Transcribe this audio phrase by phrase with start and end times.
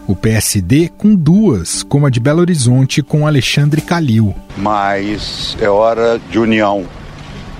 [0.08, 4.34] O PSD com duas, como a de Belo Horizonte com Alexandre Calil.
[4.56, 6.84] Mas é hora de união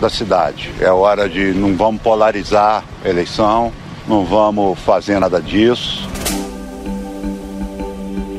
[0.01, 0.73] da cidade.
[0.81, 3.73] É hora de não vamos polarizar a eleição,
[4.07, 6.09] não vamos fazer nada disso.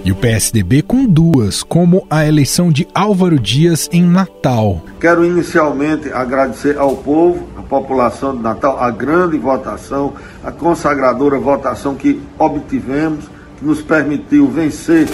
[0.05, 4.81] E o PSDB com duas, como a eleição de Álvaro Dias em Natal.
[4.99, 10.13] Quero inicialmente agradecer ao povo, à população de Natal, a grande votação,
[10.43, 13.23] a consagradora votação que obtivemos,
[13.57, 15.07] que nos permitiu vencer.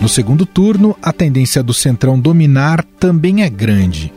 [0.00, 4.12] No segundo turno, a tendência do Centrão dominar também é grande.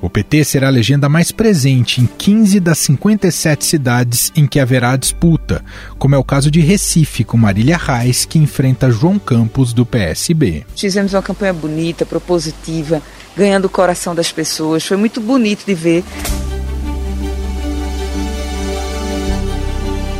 [0.00, 4.94] O PT será a legenda mais presente em 15 das 57 cidades em que haverá
[4.94, 5.64] disputa,
[5.98, 10.64] como é o caso de Recife, com Marília Reis, que enfrenta João Campos, do PSB.
[10.76, 13.02] Fizemos uma campanha bonita, propositiva,
[13.36, 14.86] ganhando o coração das pessoas.
[14.86, 16.04] Foi muito bonito de ver.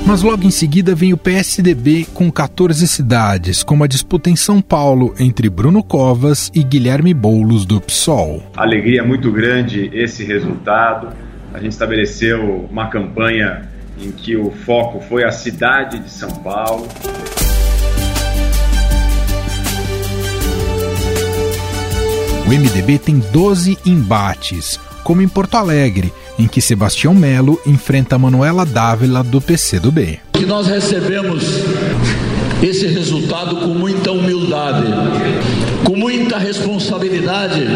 [0.06, 4.62] Mas logo em seguida vem o PSDB com 14 cidades, como a disputa em São
[4.62, 8.40] Paulo entre Bruno Covas e Guilherme Boulos do PSOL.
[8.56, 11.08] Alegria muito grande esse resultado.
[11.52, 13.68] A gente estabeleceu uma campanha
[14.00, 16.86] em que o foco foi a cidade de São Paulo.
[22.46, 28.64] O MDB tem 12 embates, como em Porto Alegre, em que Sebastião Melo enfrenta Manuela
[28.64, 30.20] Dávila do PCdoB.
[30.32, 31.62] Que nós recebemos
[32.62, 34.86] esse resultado com muita humildade,
[35.84, 37.66] com muita responsabilidade.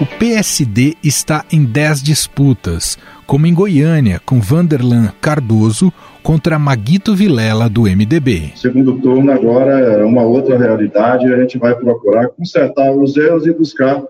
[0.00, 5.92] O PSD está em 10 disputas, como em Goiânia, com Vanderlan Cardoso
[6.22, 8.52] contra Maguito Vilela, do MDB.
[8.56, 13.46] Segundo turno agora é uma outra realidade e a gente vai procurar consertar os erros
[13.46, 14.02] e buscar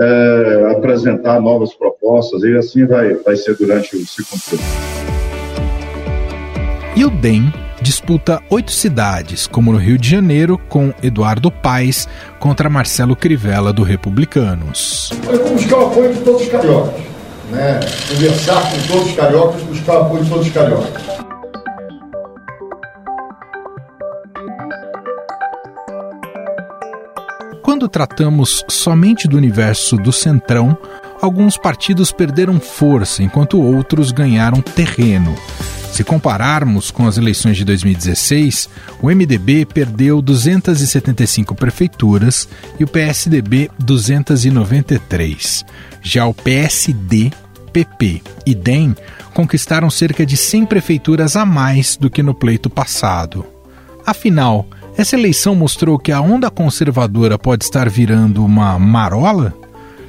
[0.00, 4.64] é, apresentar novas propostas e assim vai, vai ser durante o segundo turno.
[6.96, 12.68] E o DEM disputa oito cidades, como no Rio de Janeiro, com Eduardo Paes contra
[12.68, 15.12] Marcelo Crivella, do Republicanos.
[15.24, 17.00] Vamos buscar o apoio de todos os cariocas.
[17.50, 17.80] Né?
[18.08, 21.19] Conversar com todos os cariocas, buscar o apoio de todos os cariocas.
[27.80, 30.76] Quando tratamos somente do universo do Centrão,
[31.18, 35.34] alguns partidos perderam força, enquanto outros ganharam terreno.
[35.90, 38.68] Se compararmos com as eleições de 2016,
[39.00, 42.46] o MDB perdeu 275 prefeituras
[42.78, 45.64] e o PSDB 293.
[46.02, 47.30] Já o PSD,
[47.72, 48.94] PP e DEM
[49.32, 53.46] conquistaram cerca de 100 prefeituras a mais do que no pleito passado.
[54.04, 54.66] Afinal,
[55.00, 59.54] essa eleição mostrou que a onda conservadora pode estar virando uma marola?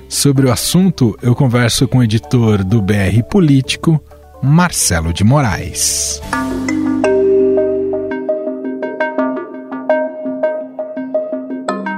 [0.09, 4.03] Sobre o assunto, eu converso com o editor do BR Político,
[4.43, 6.21] Marcelo de Moraes.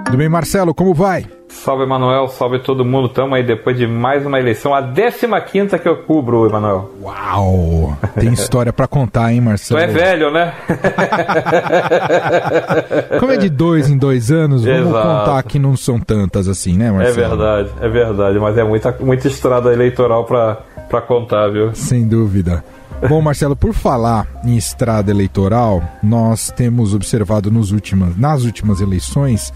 [0.05, 0.75] Tudo bem, Marcelo?
[0.75, 1.25] Como vai?
[1.63, 2.27] Salve, Emanuel.
[2.27, 3.07] Salve todo mundo.
[3.07, 4.75] Estamos aí depois de mais uma eleição.
[4.75, 6.91] A 15 que eu cubro, Emanuel.
[7.01, 7.97] Uau!
[8.19, 9.79] Tem história para contar, hein, Marcelo?
[9.79, 10.53] Tu é velho, né?
[13.17, 15.07] Como é de dois em dois anos, vamos Exato.
[15.07, 17.17] contar que não são tantas assim, né, Marcelo?
[17.17, 18.37] É verdade, é verdade.
[18.39, 21.73] Mas é muita, muita estrada eleitoral para contar, viu?
[21.73, 22.61] Sem dúvida.
[23.07, 29.53] Bom, Marcelo, por falar em estrada eleitoral, nós temos observado nos últimas, nas últimas eleições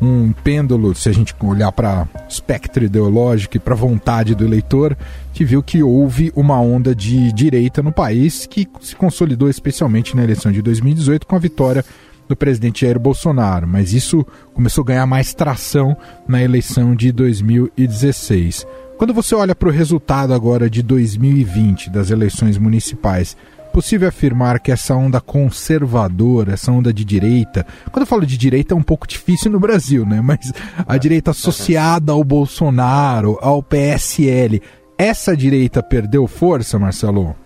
[0.00, 4.96] um pêndulo, se a gente olhar para espectro ideológico e para vontade do eleitor,
[5.32, 10.22] que viu que houve uma onda de direita no país que se consolidou especialmente na
[10.22, 11.84] eleição de 2018 com a vitória
[12.28, 15.96] do presidente Jair Bolsonaro, mas isso começou a ganhar mais tração
[16.28, 18.66] na eleição de 2016.
[18.98, 23.36] Quando você olha para o resultado agora de 2020 das eleições municipais,
[23.68, 28.74] possível afirmar que essa onda conservadora, essa onda de direita, quando eu falo de direita
[28.74, 30.20] é um pouco difícil no Brasil, né?
[30.22, 30.52] Mas
[30.86, 34.60] a direita associada ao Bolsonaro, ao PSL,
[34.96, 37.36] essa direita perdeu força, Marcelo?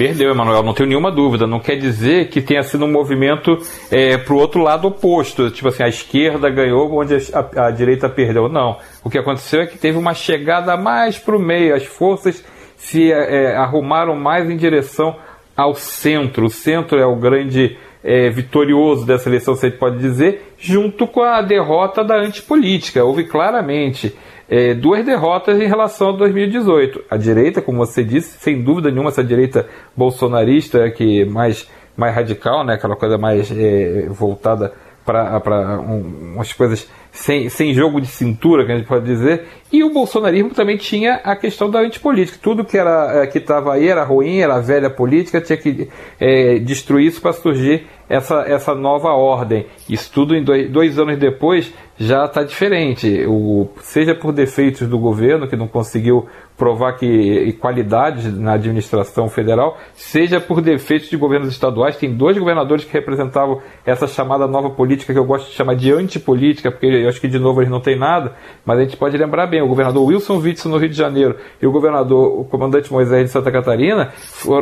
[0.00, 1.46] Perdeu, Emanuel, não tenho nenhuma dúvida.
[1.46, 3.58] Não quer dizer que tenha sido um movimento
[3.90, 5.50] é, para o outro lado oposto.
[5.50, 8.48] Tipo assim, a esquerda ganhou onde a, a, direita perdeu.
[8.48, 8.78] Não.
[9.04, 11.74] O que aconteceu é que teve uma chegada mais para o meio.
[11.74, 12.42] As forças
[12.78, 15.16] se é, arrumaram mais em direção
[15.60, 16.46] ao centro.
[16.46, 21.42] O centro é o grande é, vitorioso dessa eleição, você pode dizer, junto com a
[21.42, 23.04] derrota da antipolítica.
[23.04, 24.16] Houve claramente
[24.48, 27.04] é, duas derrotas em relação a 2018.
[27.10, 32.64] A direita, como você disse, sem dúvida nenhuma, essa direita bolsonarista que mais, mais radical,
[32.64, 34.72] né, aquela coisa mais é, voltada
[35.04, 39.84] para um, umas coisas sem, sem jogo de cintura, que a gente pode dizer, e
[39.84, 42.38] o bolsonarismo também tinha a questão da antipolítica.
[42.42, 46.58] Tudo que era é, que estava aí era ruim, era velha política, tinha que é,
[46.58, 49.66] destruir isso para surgir essa, essa nova ordem.
[49.88, 53.24] Isso tudo em dois, dois anos depois já está diferente.
[53.28, 56.26] O, seja por defeitos do governo, que não conseguiu
[56.56, 61.96] provar que qualidades na administração federal, seja por defeitos de governos estaduais.
[61.96, 65.92] Tem dois governadores que representavam essa chamada nova política, que eu gosto de chamar de
[65.92, 68.32] antipolítica, porque eu acho que de novo eles não têm nada,
[68.64, 71.66] mas a gente pode lembrar bem, o governador Wilson Witzel no Rio de Janeiro e
[71.66, 74.12] o governador, o comandante Moisés de Santa Catarina,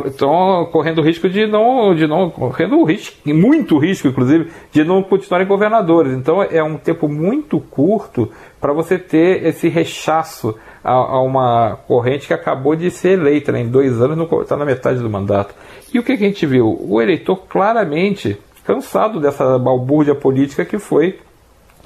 [0.05, 5.47] estão correndo risco de não, de não, correndo risco, muito risco, inclusive, de não continuarem
[5.47, 6.13] governadores.
[6.13, 12.27] Então é um tempo muito curto para você ter esse rechaço a, a, uma corrente
[12.27, 13.61] que acabou de ser eleita, né?
[13.61, 15.53] em dois anos está na metade do mandato.
[15.93, 16.77] E o que, que a gente viu?
[16.81, 21.19] O eleitor claramente cansado dessa balbúrdia política que foi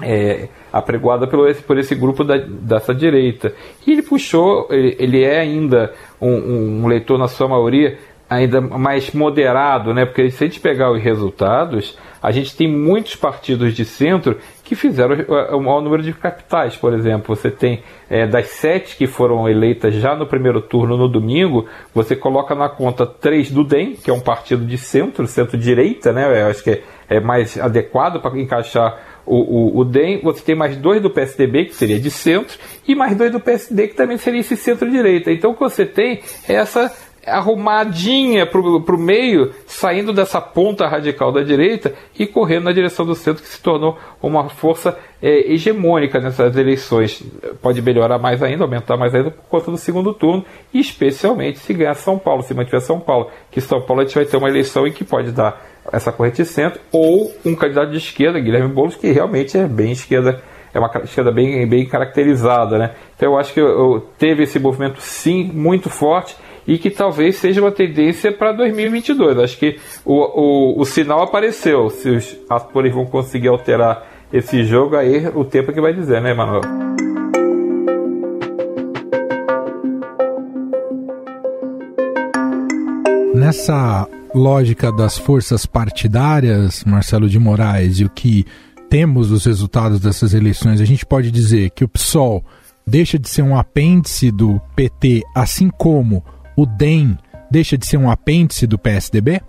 [0.02, 3.54] é, apregoada pelo, por esse grupo da, dessa direita.
[3.86, 7.98] E ele puxou, ele, ele é ainda um, um leitor, na sua maioria,
[8.28, 10.04] ainda mais moderado, né?
[10.04, 14.74] Porque se a gente pegar os resultados, a gente tem muitos partidos de centro que
[14.74, 15.14] fizeram
[15.52, 17.36] o maior número de capitais, por exemplo.
[17.36, 22.16] Você tem é, das sete que foram eleitas já no primeiro turno no domingo, você
[22.16, 26.42] coloca na conta três do DEM, que é um partido de centro, centro-direita, né?
[26.42, 30.54] Eu acho que é, é mais adequado para encaixar o, o, o, DEM, você tem
[30.54, 34.16] mais dois do PSDB, que seria de centro, e mais dois do PSD, que também
[34.16, 35.32] seria esse centro-direita.
[35.32, 36.92] Então o que você tem é essa
[37.26, 43.14] arrumadinha para o meio, saindo dessa ponta radical da direita e correndo na direção do
[43.14, 47.22] centro, que se tornou uma força é, hegemônica nessas eleições.
[47.62, 51.94] Pode melhorar mais ainda, aumentar mais ainda por conta do segundo turno, especialmente se ganhar
[51.94, 53.30] São Paulo, se mantiver São Paulo.
[53.50, 56.44] Que São Paulo a gente vai ter uma eleição em que pode dar essa corrente
[56.44, 60.42] centro, ou um candidato de esquerda, Guilherme Boulos, que realmente é bem esquerda
[60.74, 62.94] é uma esquerda bem, bem caracterizada, né?
[63.16, 67.60] Então eu acho que eu, teve esse movimento sim muito forte e que talvez seja
[67.60, 69.38] uma tendência para 2022.
[69.38, 71.88] Acho que o, o, o sinal apareceu.
[71.90, 76.20] Se os atores vão conseguir alterar esse jogo, aí o tempo é que vai dizer,
[76.20, 76.62] né, Manuel?
[83.32, 88.44] Nessa lógica das forças partidárias, Marcelo de Moraes, e o que
[88.90, 92.44] temos os resultados dessas eleições, a gente pode dizer que o PSOL
[92.86, 96.24] deixa de ser um apêndice do PT, assim como
[96.56, 97.16] o DEM
[97.50, 99.40] deixa de ser um apêndice do PSDB?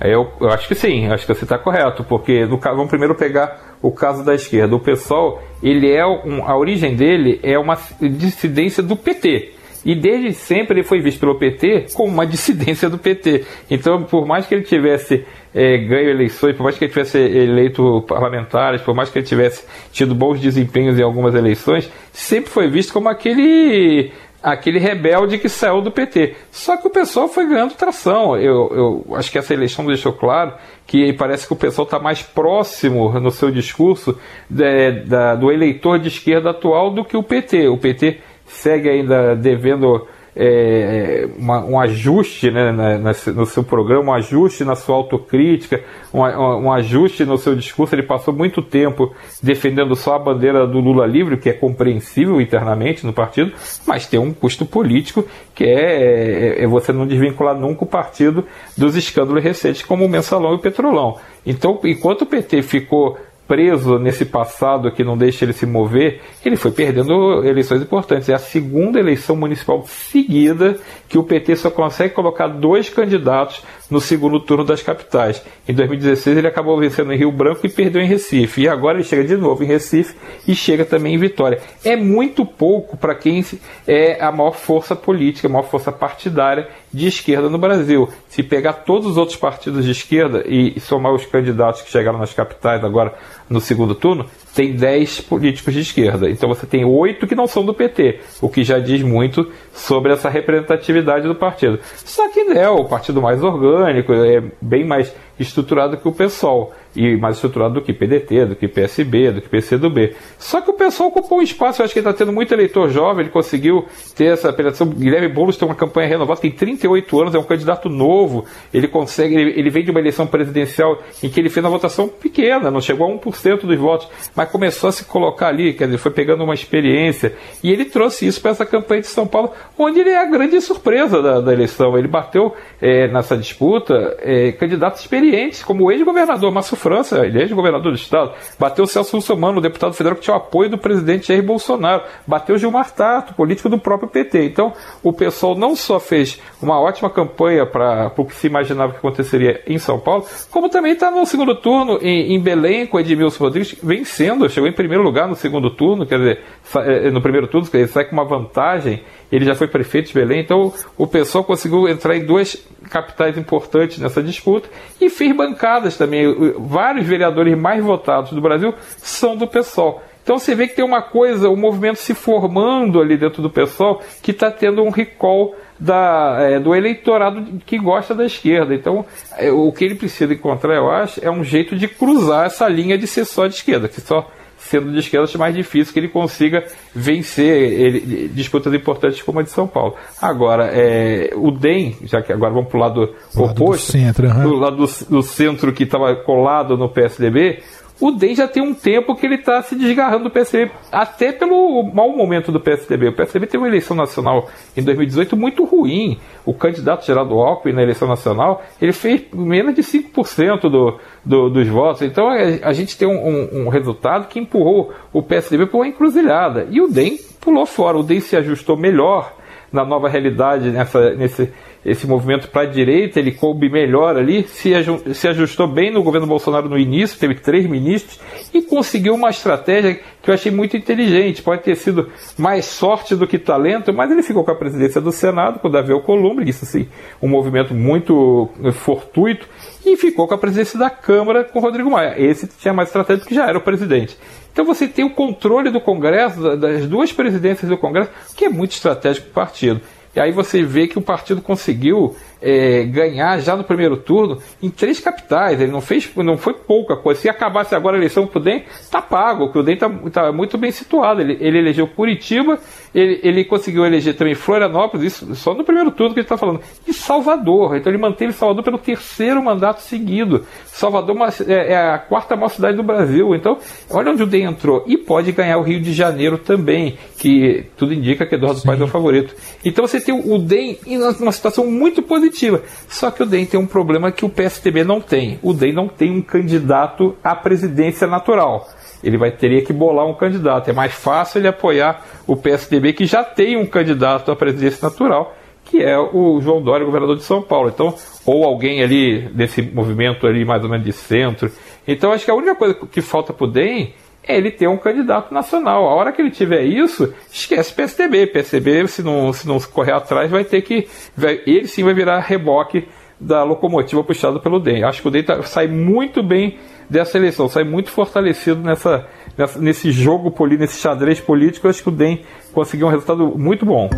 [0.00, 3.76] Eu, eu acho que sim, acho que você está correto, porque no, vamos primeiro pegar
[3.82, 4.74] o caso da esquerda.
[4.74, 9.59] O PSOL, ele é um, a origem dele é uma dissidência do PT.
[9.84, 13.44] E desde sempre ele foi visto pelo PT como uma dissidência do PT.
[13.70, 18.04] Então, por mais que ele tivesse é, ganho eleições, por mais que ele tivesse eleito
[18.06, 22.92] parlamentares, por mais que ele tivesse tido bons desempenhos em algumas eleições, sempre foi visto
[22.92, 26.34] como aquele aquele rebelde que saiu do PT.
[26.50, 28.36] Só que o pessoal foi ganhando tração.
[28.36, 30.54] Eu, eu acho que essa eleição deixou claro
[30.86, 34.18] que parece que o pessoal está mais próximo no seu discurso
[34.48, 37.68] de, da, do eleitor de esquerda atual do que o PT.
[37.68, 38.18] O PT
[38.50, 44.64] segue ainda devendo é, uma, um ajuste né, na, na, no seu programa, um ajuste
[44.64, 45.82] na sua autocrítica,
[46.14, 47.94] um, um, ajuste no seu discurso.
[47.94, 53.04] Ele passou muito tempo defendendo só a bandeira do Lula livre, que é compreensível internamente
[53.04, 53.52] no partido,
[53.86, 58.44] mas tem um custo político que é, é, é você não desvincular nunca o partido
[58.76, 61.18] dos escândalos recentes, como o Mensalão e o Petrolão.
[61.44, 63.18] Então, enquanto o PT ficou
[63.50, 68.28] preso nesse passado que não deixa ele se mover, ele foi perdendo eleições importantes.
[68.28, 70.78] É a segunda eleição municipal seguida
[71.10, 75.42] que o PT só consegue colocar dois candidatos no segundo turno das capitais.
[75.66, 78.62] Em 2016 ele acabou vencendo em Rio Branco e perdeu em Recife.
[78.62, 80.14] E agora ele chega de novo em Recife
[80.46, 81.60] e chega também em Vitória.
[81.84, 83.44] É muito pouco para quem
[83.88, 88.08] é a maior força política, a maior força partidária de esquerda no Brasil.
[88.28, 92.32] Se pegar todos os outros partidos de esquerda e somar os candidatos que chegaram nas
[92.32, 93.14] capitais agora
[93.48, 96.30] no segundo turno, tem 10 políticos de esquerda.
[96.30, 100.12] Então você tem oito que não são do PT, o que já diz muito sobre
[100.12, 101.78] essa representatividade do partido.
[102.04, 107.16] Só que é o partido mais orgânico, é bem mais estruturado que o PSOL e
[107.16, 110.14] mais estruturado do que PDT, do que PSB, do que PCdoB.
[110.38, 113.24] Só que o pessoal ocupou um espaço, eu acho que está tendo muito eleitor jovem,
[113.24, 114.88] ele conseguiu ter essa penetração.
[114.88, 119.34] Guilherme Boulos tem uma campanha renovada, tem 38 anos, é um candidato novo, ele consegue,
[119.34, 122.80] ele, ele vem de uma eleição presidencial em que ele fez uma votação pequena, não
[122.80, 126.42] chegou a 1% dos votos, mas começou a se colocar ali, quer dizer, foi pegando
[126.44, 130.20] uma experiência, e ele trouxe isso para essa campanha de São Paulo, onde ele é
[130.20, 131.96] a grande surpresa da, da eleição.
[131.96, 137.42] Ele bateu é, nessa disputa é, candidatos experientes, como o ex-governador Márcio França, ele é
[137.42, 141.28] ex-governador do estado, bateu Celso Russomano, o deputado federal que tinha o apoio do presidente
[141.28, 144.44] Jair Bolsonaro, bateu Gilmar Tato, político do próprio PT.
[144.44, 144.72] Então,
[145.02, 149.62] o pessoal não só fez uma ótima campanha para o que se imaginava que aconteceria
[149.66, 153.76] em São Paulo, como também está no segundo turno em, em Belém com Edmilson Rodrigues
[153.82, 156.40] vencendo, chegou em primeiro lugar no segundo turno, quer dizer,
[156.76, 160.14] eh, no primeiro turno, quer dizer, sai com uma vantagem, ele já foi prefeito de
[160.14, 162.56] Belém, então o pessoal conseguiu entrar em duas
[162.90, 164.68] capitais importantes nessa disputa
[165.00, 166.26] e fez bancadas também.
[166.70, 170.00] Vários vereadores mais votados do Brasil são do PSOL.
[170.22, 174.00] Então você vê que tem uma coisa, um movimento se formando ali dentro do PSOL
[174.22, 178.72] que está tendo um recall da, é, do eleitorado que gosta da esquerda.
[178.72, 179.04] Então,
[179.36, 182.96] é, o que ele precisa encontrar, eu acho, é um jeito de cruzar essa linha
[182.96, 186.08] de ser só de esquerda, que só sendo de esquerda acho mais difícil que ele
[186.08, 186.64] consiga
[186.94, 189.96] vencer ele, disputas importantes como a de São Paulo.
[190.20, 194.28] Agora, é, o DEM, já que agora vamos para o lado, lado oposto, do centro,
[194.28, 194.42] uhum.
[194.42, 197.62] do lado do, do centro que estava colado no PSDB,
[198.00, 201.82] o DEM já tem um tempo que ele está se desgarrando do PSDB, até pelo
[201.82, 203.08] mau momento do PSDB.
[203.08, 206.18] O PSDB teve uma eleição nacional em 2018 muito ruim.
[206.46, 211.68] O candidato Geraldo Alckmin na eleição nacional, ele fez menos de 5% do, do, dos
[211.68, 212.02] votos.
[212.02, 215.88] Então a, a gente tem um, um, um, resultado que empurrou o PSDB para uma
[215.88, 216.66] encruzilhada.
[216.70, 217.98] E o DEM pulou fora.
[217.98, 219.34] O DEM se ajustou melhor
[219.72, 221.52] na nova realidade nessa, nesse
[221.84, 224.70] esse movimento para a direita, ele coube melhor ali, se,
[225.14, 228.20] se ajustou bem no governo Bolsonaro no início, teve três ministros
[228.52, 231.42] e conseguiu uma estratégia que eu achei muito inteligente.
[231.42, 235.10] Pode ter sido mais sorte do que talento, mas ele ficou com a presidência do
[235.10, 236.86] Senado, com o Davi Alcolumbre, isso sim,
[237.22, 239.48] um movimento muito eh, fortuito,
[239.84, 242.14] e ficou com a presidência da Câmara com o Rodrigo Maia.
[242.18, 244.18] Esse tinha mais estratégia porque já era o presidente.
[244.52, 248.72] Então você tem o controle do Congresso, das duas presidências do Congresso, que é muito
[248.72, 249.80] estratégico para o partido.
[250.14, 254.70] E aí você vê que o partido conseguiu é, ganhar já no primeiro turno em
[254.70, 255.60] três capitais.
[255.60, 257.20] Ele não fez, não foi pouca coisa.
[257.20, 259.50] Se acabasse agora a eleição para o DEM, está pago.
[259.54, 261.20] O DEM está tá muito bem situado.
[261.20, 262.58] Ele, ele elegeu Curitiba,
[262.94, 266.60] ele, ele, conseguiu eleger também Florianópolis, isso só no primeiro turno que ele está falando,
[266.86, 267.76] e Salvador.
[267.76, 270.46] Então ele manteve Salvador pelo terceiro mandato seguido.
[270.66, 271.16] Salvador
[271.46, 273.34] é, é a quarta maior cidade do Brasil.
[273.34, 273.58] Então,
[273.90, 274.84] olha onde o DEM entrou.
[274.86, 278.84] E pode ganhar o Rio de Janeiro também, que tudo indica que Eduardo Paes é
[278.84, 279.34] o favorito.
[279.64, 282.62] Então você tem o DEM em uma situação muito positiva positiva.
[282.88, 285.38] Só que o DEM tem um problema que o PSDB não tem.
[285.42, 288.68] O DEM não tem um candidato à presidência natural.
[289.02, 290.70] Ele vai teria que bolar um candidato.
[290.70, 295.34] É mais fácil ele apoiar o PSDB que já tem um candidato à presidência natural,
[295.64, 297.68] que é o João Dória, governador de São Paulo.
[297.68, 297.94] Então,
[298.26, 301.50] ou alguém ali desse movimento ali mais ou menos de centro.
[301.86, 303.94] Então, acho que a única coisa que falta para o DEM
[304.26, 305.88] ele ter um candidato nacional.
[305.88, 308.26] A hora que ele tiver isso, esquece PSDB.
[308.26, 310.88] PSDB, se não, se não correr atrás, vai ter que.
[311.16, 312.86] Vai, ele sim vai virar reboque
[313.18, 314.84] da locomotiva puxada pelo DEM.
[314.84, 316.58] Acho que o DEM tá, sai muito bem
[316.88, 321.68] dessa eleição, sai muito fortalecido nessa, nessa, nesse jogo político, nesse xadrez político.
[321.68, 322.22] Acho que o DEM
[322.52, 323.90] conseguiu um resultado muito bom.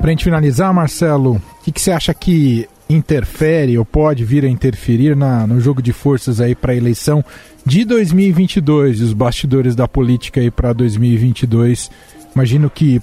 [0.00, 4.44] Para a gente finalizar, Marcelo, o que, que, você acha que interfere ou pode vir
[4.44, 7.24] a interferir na, no jogo de forças aí para a eleição
[7.64, 11.90] de 2022 e os bastidores da política aí para 2022?
[12.34, 13.02] Imagino que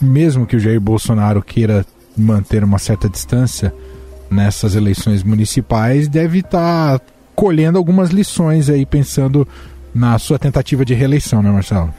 [0.00, 1.84] mesmo que o Jair Bolsonaro queira
[2.16, 3.72] manter uma certa distância
[4.30, 9.46] nessas eleições municipais, deve estar tá colhendo algumas lições aí pensando
[9.94, 11.92] na sua tentativa de reeleição, né, Marcelo?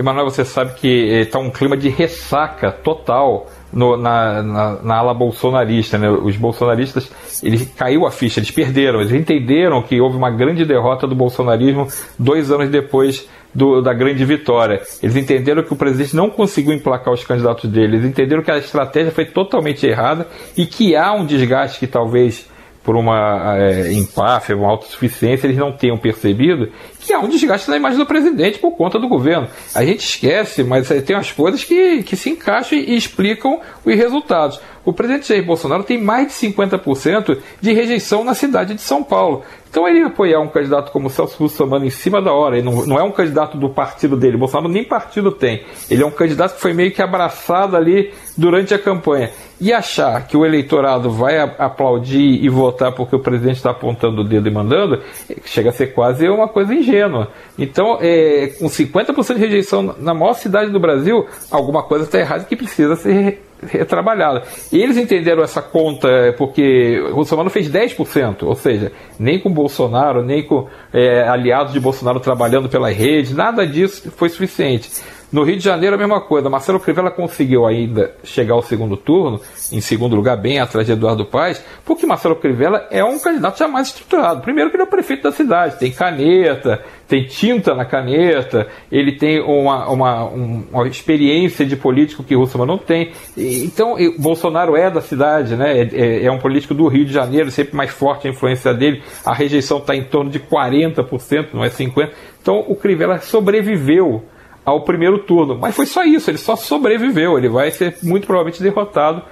[0.00, 5.12] Emanuel, você sabe que está um clima de ressaca total no, na, na, na, ala
[5.12, 5.98] bolsonarista.
[5.98, 6.08] Né?
[6.08, 11.06] Os bolsonaristas, eles caiu a ficha, eles perderam, eles entenderam que houve uma grande derrota
[11.06, 11.86] do bolsonarismo
[12.18, 14.80] dois anos depois do, da grande vitória.
[15.02, 18.56] Eles entenderam que o presidente não conseguiu emplacar os candidatos dele, eles entenderam que a
[18.56, 20.26] estratégia foi totalmente errada
[20.56, 22.48] e que há um desgaste que talvez
[22.82, 26.70] por uma é, empáfia, uma autossuficiência, eles não tenham percebido
[27.10, 29.48] que há um desgaste na imagem do presidente por conta do governo.
[29.74, 34.60] A gente esquece, mas tem as coisas que, que se encaixam e explicam os resultados.
[34.84, 39.42] O presidente Jair Bolsonaro tem mais de 50% de rejeição na cidade de São Paulo.
[39.68, 42.98] Então ele apoiar um candidato como Celso Russomano em cima da hora, ele não, não
[42.98, 45.64] é um candidato do partido dele, Bolsonaro nem partido tem.
[45.90, 49.30] Ele é um candidato que foi meio que abraçado ali durante a campanha.
[49.60, 54.24] E achar que o eleitorado vai aplaudir e votar porque o presidente está apontando o
[54.24, 55.02] dedo e mandando,
[55.44, 57.28] chega a ser quase uma coisa ingênua.
[57.58, 62.44] Então, é, com 50% de rejeição na maior cidade do Brasil, alguma coisa está errada
[62.44, 64.42] que precisa ser retrabalhada.
[64.72, 70.24] Eles entenderam essa conta é, porque o Bolsonaro fez 10%, ou seja, nem com Bolsonaro,
[70.24, 74.90] nem com é, aliados de Bolsonaro trabalhando pela rede, nada disso foi suficiente.
[75.32, 76.50] No Rio de Janeiro, a mesma coisa.
[76.50, 81.24] Marcelo Crivella conseguiu ainda chegar ao segundo turno, em segundo lugar, bem atrás de Eduardo
[81.24, 84.40] Paes, porque Marcelo Crivella é um candidato jamais estruturado.
[84.40, 89.12] Primeiro, que ele é o prefeito da cidade, tem caneta, tem tinta na caneta, ele
[89.12, 93.12] tem uma, uma, uma experiência de político que Russman não tem.
[93.36, 95.78] Então, Bolsonaro é da cidade, né?
[95.78, 99.00] É, é, é, um político do Rio de Janeiro, sempre mais forte a influência dele.
[99.24, 102.10] A rejeição está em torno de 40%, não é 50%.
[102.42, 104.24] Então, o Crivella sobreviveu
[104.64, 105.58] ao primeiro turno.
[105.58, 107.38] Mas foi só isso, ele só sobreviveu.
[107.38, 109.22] Ele vai ser muito provavelmente derrotado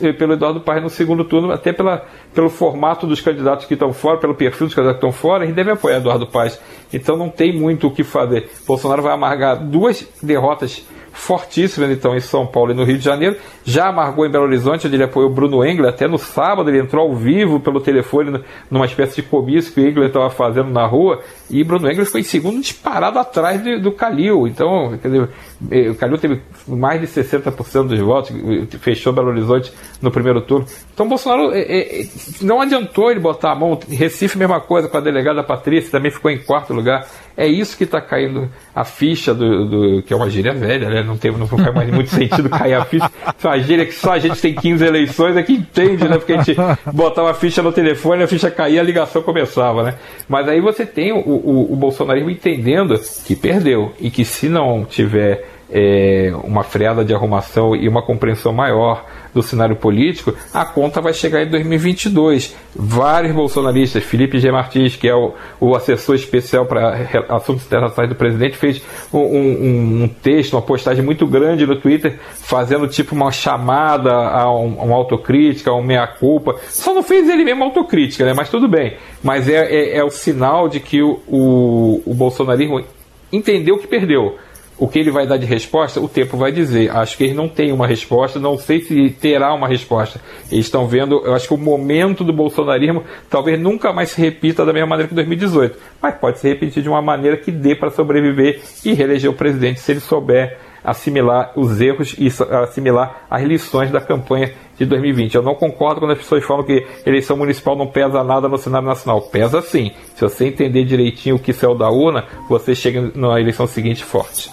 [0.00, 3.92] eh, pelo Eduardo Paes no segundo turno, até pela, pelo formato dos candidatos que estão
[3.92, 6.60] fora, pelo perfil dos candidatos que estão fora, ele deve apoiar Eduardo Paes.
[6.92, 8.50] Então não tem muito o que fazer.
[8.66, 13.36] Bolsonaro vai amargar duas derrotas fortíssima então em São Paulo e no Rio de Janeiro.
[13.64, 15.88] Já amargou em Belo Horizonte, onde ele apoiou Bruno Engler.
[15.88, 19.88] Até no sábado ele entrou ao vivo pelo telefone numa espécie de comício que o
[19.88, 21.22] Engler estava fazendo na rua.
[21.48, 24.46] E Bruno Engler foi em segundo disparado atrás de, do Calil.
[24.46, 25.30] Então, dizer,
[25.70, 28.32] eh, o Calil teve mais de 60% dos votos,
[28.80, 29.72] fechou Belo Horizonte
[30.02, 30.66] no primeiro turno.
[30.92, 32.06] Então Bolsonaro é, é,
[32.42, 33.78] não adiantou ele botar a mão.
[33.88, 37.06] Recife, mesma coisa com a delegada Patrícia, também ficou em quarto lugar.
[37.36, 41.02] É isso que está caindo a ficha do, do, que é uma gíria velha, né?
[41.02, 43.10] Não, teve, não faz mais muito sentido cair a ficha.
[43.42, 46.16] Uma gíria que só a gente tem 15 eleições é que entende, né?
[46.16, 46.56] Porque a gente
[46.92, 49.94] botava a ficha no telefone, a ficha caía, a ligação começava, né?
[50.28, 54.84] Mas aí você tem o, o, o bolsonarismo entendendo que perdeu e que se não
[54.84, 61.00] tiver é, uma freada de arrumação e uma compreensão maior do cenário político, a conta
[61.00, 62.54] vai chegar em 2022.
[62.74, 64.50] Vários bolsonaristas, Felipe G.
[64.50, 68.80] Martins, que é o, o assessor especial para assuntos internacionais do presidente, fez
[69.12, 74.50] um, um, um, texto, uma postagem muito grande no Twitter, fazendo tipo uma chamada a
[74.50, 76.56] um, uma autocrítica, a uma meia-culpa.
[76.68, 78.32] Só não fez ele mesmo autocrítica, né?
[78.32, 78.96] mas tudo bem.
[79.22, 82.84] Mas é, é, é o sinal de que o, o, o bolsonarismo
[83.32, 84.36] entendeu que perdeu
[84.78, 86.90] o que ele vai dar de resposta, o tempo vai dizer.
[86.90, 90.20] Acho que ele não tem uma resposta, não sei se terá uma resposta.
[90.50, 94.64] Eles estão vendo, eu acho que o momento do bolsonarismo talvez nunca mais se repita
[94.64, 97.90] da mesma maneira que 2018, mas pode se repetir de uma maneira que dê para
[97.90, 102.28] sobreviver e reeleger o presidente se ele souber assimilar os erros e
[102.62, 105.34] assimilar as lições da campanha de 2020.
[105.34, 108.86] Eu não concordo quando as pessoas falam que eleição municipal não pesa nada no cenário
[108.86, 109.22] nacional.
[109.22, 109.92] Pesa sim.
[110.14, 114.50] Se você entender direitinho o que saiu da urna, você chega na eleição seguinte forte.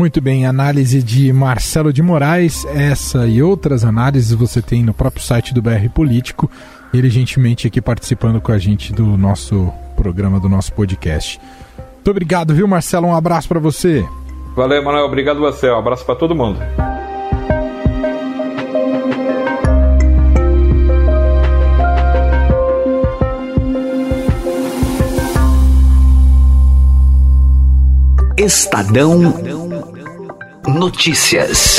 [0.00, 2.64] Muito bem, análise de Marcelo de Moraes.
[2.64, 6.50] Essa e outras análises você tem no próprio site do BR Político.
[6.90, 11.38] Ele gentilmente aqui participando com a gente do nosso programa, do nosso podcast.
[11.96, 13.08] Muito obrigado, viu, Marcelo?
[13.08, 14.02] Um abraço para você.
[14.56, 15.04] Valeu, Manuel.
[15.04, 15.70] Obrigado você.
[15.70, 16.58] Um abraço para todo mundo.
[28.38, 29.59] Estadão
[30.74, 31.78] Notícias.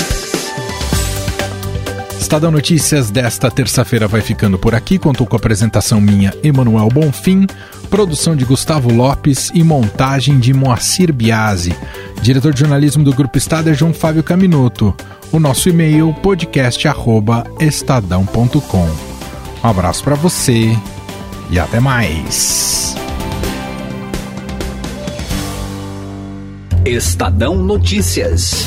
[2.19, 4.99] Estadão Notícias desta terça-feira vai ficando por aqui.
[4.99, 7.47] Contou com a apresentação minha, Emanuel Bonfim,
[7.89, 11.73] produção de Gustavo Lopes e montagem de Moacir Biasi.
[12.21, 14.93] Diretor de jornalismo do Grupo Estado é João Fábio Caminoto.
[15.31, 18.89] O nosso e-mail podcast@estadão.com.
[19.63, 20.77] Um abraço para você
[21.49, 22.93] e até mais.
[26.85, 28.65] Estadão Notícias.